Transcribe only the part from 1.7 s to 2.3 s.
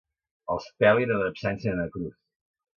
de na Cruz.